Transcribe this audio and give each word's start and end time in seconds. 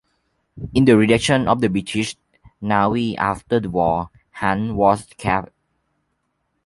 In 0.73 0.85
the 0.85 0.97
reduction 0.97 1.47
of 1.47 1.61
the 1.61 1.69
British 1.69 2.15
Navy 2.59 3.15
after 3.17 3.59
the 3.59 3.69
war, 3.69 4.09
"Hunt" 4.31 4.73
was 4.73 5.05
scrapped. 5.07 5.51